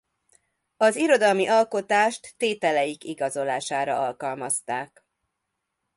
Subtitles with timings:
[0.77, 5.05] Az irodalmi alkotást tételeik igazolására alkalmazták.